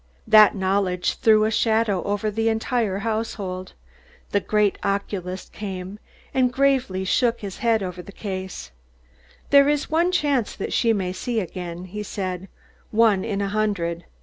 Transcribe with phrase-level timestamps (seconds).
[0.25, 3.73] That knowledge threw a shadow over the entire household.
[4.31, 5.99] The great oculist came,
[6.33, 8.71] and gravely shook his head over the case.
[9.51, 12.47] "There is one chance that she may see again," he said,
[12.89, 14.05] "one in a hundred.